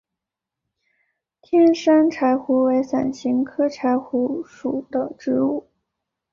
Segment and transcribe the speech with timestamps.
[1.43, 5.67] 天山柴胡为伞形科柴胡属的植物。